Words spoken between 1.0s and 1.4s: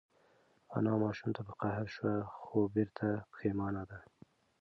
ماشوم